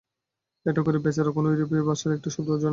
এই 0.65 0.73
গরীব 0.77 1.01
বেচারারা 1.05 1.31
কোন 1.31 1.45
ইউরোপীয় 1.47 1.83
ভাষার 1.89 2.11
একটি 2.13 2.29
শব্দও 2.35 2.53
জানিত 2.55 2.63
না। 2.63 2.69